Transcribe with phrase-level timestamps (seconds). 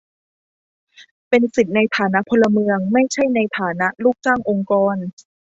[1.29, 4.95] เป็นสิทธิในฐานะพลเมือง ไม่ใช่ในฐานะลูกจ้างองค์กร